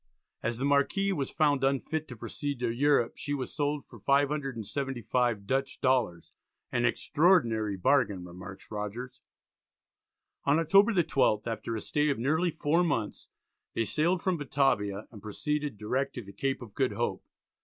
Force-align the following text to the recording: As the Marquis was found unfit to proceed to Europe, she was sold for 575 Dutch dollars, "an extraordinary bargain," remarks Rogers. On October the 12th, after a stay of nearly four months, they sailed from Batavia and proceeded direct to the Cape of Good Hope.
As 0.41 0.57
the 0.57 0.65
Marquis 0.65 1.13
was 1.13 1.29
found 1.29 1.63
unfit 1.63 2.07
to 2.07 2.15
proceed 2.17 2.59
to 2.59 2.71
Europe, 2.71 3.13
she 3.17 3.35
was 3.35 3.53
sold 3.55 3.85
for 3.85 3.99
575 3.99 5.45
Dutch 5.45 5.79
dollars, 5.79 6.33
"an 6.71 6.85
extraordinary 6.85 7.77
bargain," 7.77 8.25
remarks 8.25 8.71
Rogers. 8.71 9.21
On 10.43 10.57
October 10.57 10.91
the 10.91 11.03
12th, 11.03 11.45
after 11.45 11.75
a 11.75 11.81
stay 11.81 12.09
of 12.09 12.17
nearly 12.17 12.49
four 12.49 12.83
months, 12.83 13.27
they 13.75 13.85
sailed 13.85 14.23
from 14.23 14.37
Batavia 14.37 15.07
and 15.11 15.21
proceeded 15.21 15.77
direct 15.77 16.15
to 16.15 16.23
the 16.23 16.33
Cape 16.33 16.63
of 16.63 16.73
Good 16.73 16.93
Hope. 16.93 17.23